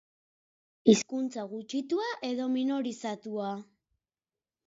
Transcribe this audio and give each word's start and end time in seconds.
Hizkuntza 0.93 1.43
gutxitua 1.51 2.07
edo 2.29 2.47
minorizatua? 2.55 3.51